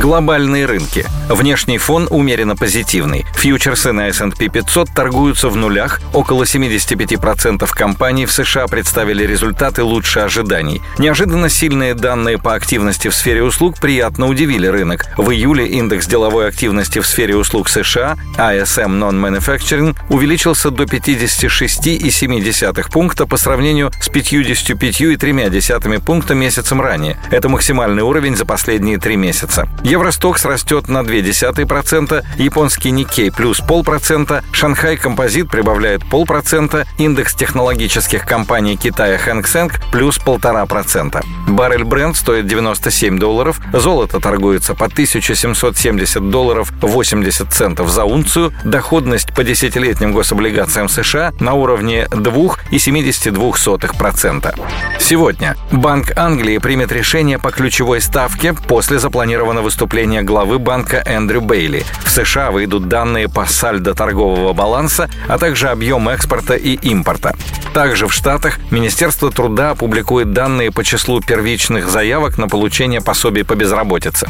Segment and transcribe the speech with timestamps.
[0.00, 1.04] Глобальные рынки.
[1.28, 3.26] Внешний фон умеренно позитивный.
[3.34, 6.00] Фьючерсы на S&P 500 торгуются в нулях.
[6.12, 10.80] Около 75% компаний в США представили результаты лучше ожиданий.
[10.98, 15.06] Неожиданно сильные данные по активности в сфере услуг приятно удивили рынок.
[15.16, 23.26] В июле индекс деловой активности в сфере услуг США ISM Non-Manufacturing увеличился до 56,7 пункта
[23.26, 27.18] по сравнению с 55,3 пункта месяцем ранее.
[27.32, 29.68] Это максимальный уровень за последние три месяца.
[29.88, 38.76] Евростокс растет на 0,2%, японский Никей плюс полпроцента, Шанхай Композит прибавляет полпроцента, индекс технологических компаний
[38.76, 39.48] Китая Хэнк
[39.90, 41.22] плюс полтора процента.
[41.46, 49.34] Баррель бренд стоит 97 долларов, золото торгуется по 1770 долларов 80 центов за унцию, доходность
[49.34, 54.54] по десятилетним гособлигациям США на уровне 2,72%.
[55.00, 61.84] Сегодня Банк Англии примет решение по ключевой ставке после запланированного выступления главы банка Эндрю Бейли.
[62.04, 67.36] В США выйдут данные по сальдо торгового баланса, а также объем экспорта и импорта.
[67.72, 73.54] Также в Штатах Министерство труда опубликует данные по числу первичных заявок на получение пособий по
[73.54, 74.28] безработице.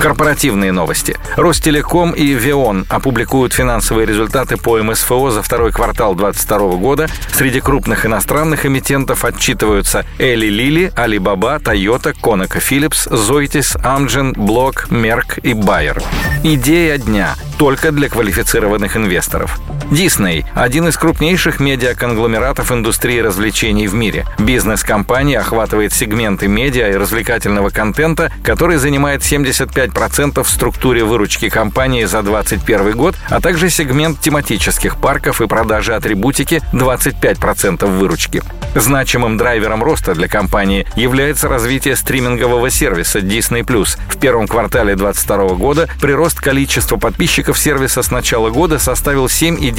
[0.00, 1.16] Корпоративные новости.
[1.36, 7.08] Ростелеком и Веон опубликуют финансовые результаты по МСФО за второй квартал 2022 года.
[7.32, 15.38] Среди крупных иностранных эмитентов отчитываются Эли Лили, Алибаба, Тойота, Конако Филлипс, Зойтис, Амджин, Блок, Мерк
[15.42, 16.02] и Байер.
[16.42, 19.58] Идея дня только для квалифицированных инвесторов.
[19.90, 24.26] Дисней– один из крупнейших медиаконгломератов индустрии развлечений в мире.
[24.38, 32.22] Бизнес-компания охватывает сегменты медиа и развлекательного контента, который занимает 75% в структуре выручки компании за
[32.22, 38.42] 2021 год, а также сегмент тематических парков и продажи атрибутики 25% выручки.
[38.74, 43.64] Значимым драйвером роста для компании является развитие стримингового сервиса Disney+.
[43.64, 49.77] В первом квартале 2022 года прирост количества подписчиков сервиса с начала года составил 7,9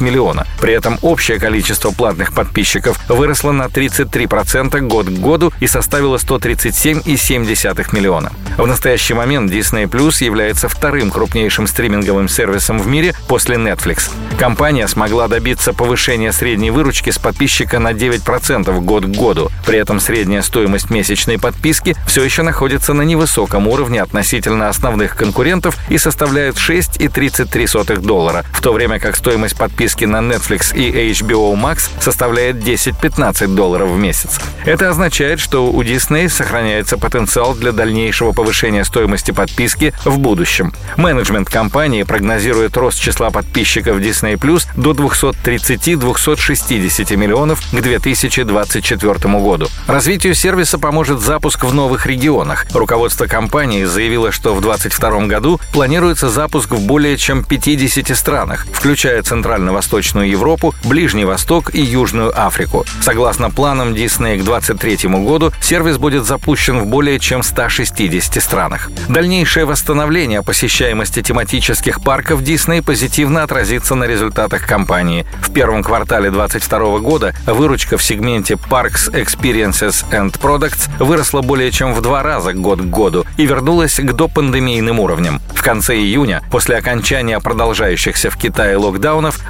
[0.00, 0.46] миллиона.
[0.60, 7.94] При этом общее количество платных подписчиков выросло на 33% год к году и составило 137,7
[7.94, 8.32] миллиона.
[8.56, 14.10] В настоящий момент Disney Plus является вторым крупнейшим стриминговым сервисом в мире после Netflix.
[14.38, 19.50] Компания смогла добиться повышения средней выручки с подписчика на 9% год к году.
[19.66, 25.76] При этом средняя стоимость месячной подписки все еще находится на невысоком уровне относительно основных конкурентов
[25.88, 31.90] и составляет 6,33 доллара, в то время как стоимость подписки на Netflix и HBO Max
[32.00, 34.40] составляет 10-15 долларов в месяц.
[34.64, 40.72] Это означает, что у Disney сохраняется потенциал для дальнейшего повышения стоимости подписки в будущем.
[40.96, 49.66] Менеджмент компании прогнозирует рост числа подписчиков Disney Plus до 230-260 миллионов к 2024 году.
[49.86, 52.66] Развитию сервиса поможет запуск в новых регионах.
[52.72, 59.07] Руководство компании заявило, что в 2022 году планируется запуск в более чем 50 странах, включая
[59.22, 62.84] Центрально-Восточную Европу, Ближний Восток и Южную Африку.
[63.00, 68.90] Согласно планам Disney к 2023 году, сервис будет запущен в более чем 160 странах.
[69.08, 75.26] Дальнейшее восстановление посещаемости тематических парков Disney позитивно отразится на результатах компании.
[75.40, 81.94] В первом квартале 2022 года выручка в сегменте Parks, Experiences and Products выросла более чем
[81.94, 85.40] в два раза год к году и вернулась к допандемийным уровням.
[85.54, 88.97] В конце июня, после окончания продолжающихся в Китае локдаунов,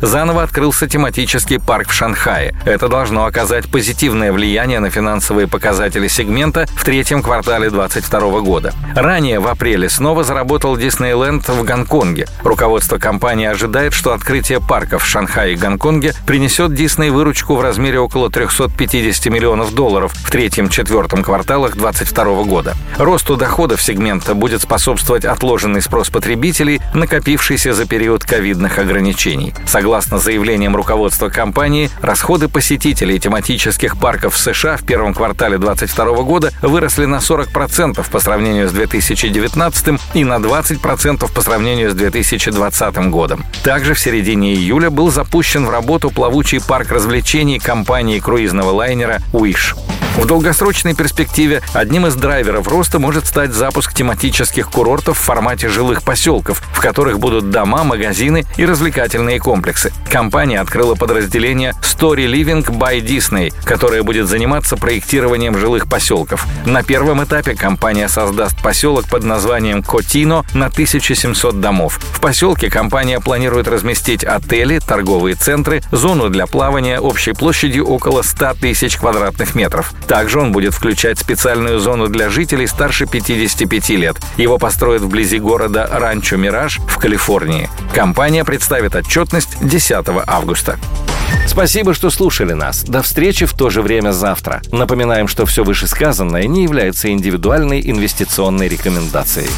[0.00, 2.54] заново открылся тематический парк в Шанхае.
[2.64, 8.74] Это должно оказать позитивное влияние на финансовые показатели сегмента в третьем квартале 2022 года.
[8.94, 12.26] Ранее, в апреле, снова заработал Диснейленд в Гонконге.
[12.42, 17.98] Руководство компании ожидает, что открытие парков в Шанхае и Гонконге принесет Дисней выручку в размере
[18.00, 22.74] около 350 миллионов долларов в третьем-четвертом кварталах 2022 года.
[22.98, 29.27] Росту доходов сегмента будет способствовать отложенный спрос потребителей, накопившийся за период ковидных ограничений.
[29.66, 36.52] Согласно заявлениям руководства компании, расходы посетителей тематических парков в США в первом квартале 2022 года
[36.62, 43.44] выросли на 40% по сравнению с 2019 и на 20% по сравнению с 2020 годом.
[43.62, 49.74] Также в середине июля был запущен в работу плавучий парк развлечений компании круизного лайнера «Уиш».
[50.18, 56.02] В долгосрочной перспективе одним из драйверов роста может стать запуск тематических курортов в формате жилых
[56.02, 59.92] поселков, в которых будут дома, магазины и развлекательные комплексы.
[60.10, 66.46] Компания открыла подразделение Story Living by Disney, которое будет заниматься проектированием жилых поселков.
[66.66, 72.00] На первом этапе компания создаст поселок под названием Котино на 1700 домов.
[72.12, 78.54] В поселке компания планирует разместить отели, торговые центры, зону для плавания общей площадью около 100
[78.54, 79.92] тысяч квадратных метров.
[80.08, 84.16] Также он будет включать специальную зону для жителей старше 55 лет.
[84.38, 87.68] Его построят вблизи города Ранчо Мираж в Калифорнии.
[87.94, 90.78] Компания представит отчетность 10 августа.
[91.46, 92.84] Спасибо, что слушали нас.
[92.84, 94.62] До встречи в то же время завтра.
[94.72, 99.48] Напоминаем, что все вышесказанное не является индивидуальной инвестиционной рекомендацией.